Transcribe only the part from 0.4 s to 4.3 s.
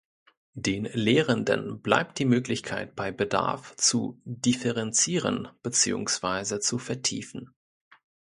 Den Lehrenden bleibt die Möglichkeit bei Bedarf zu